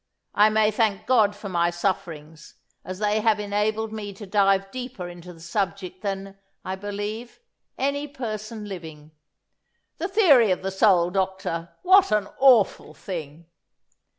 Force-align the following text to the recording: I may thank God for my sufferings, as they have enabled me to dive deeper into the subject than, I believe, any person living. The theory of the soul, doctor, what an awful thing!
I 0.33 0.49
may 0.49 0.71
thank 0.71 1.05
God 1.05 1.35
for 1.35 1.47
my 1.47 1.69
sufferings, 1.69 2.55
as 2.83 2.97
they 2.97 3.19
have 3.19 3.39
enabled 3.39 3.93
me 3.93 4.13
to 4.13 4.25
dive 4.25 4.71
deeper 4.71 5.07
into 5.07 5.31
the 5.31 5.39
subject 5.39 6.01
than, 6.01 6.39
I 6.65 6.75
believe, 6.75 7.39
any 7.77 8.07
person 8.07 8.65
living. 8.65 9.11
The 9.99 10.07
theory 10.07 10.49
of 10.49 10.63
the 10.63 10.71
soul, 10.71 11.11
doctor, 11.11 11.75
what 11.83 12.11
an 12.11 12.29
awful 12.39 12.95
thing! 12.95 13.45